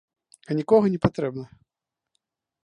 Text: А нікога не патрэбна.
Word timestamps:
А 0.47 0.55
нікога 0.59 0.85
не 0.93 0.99
патрэбна. 1.05 1.45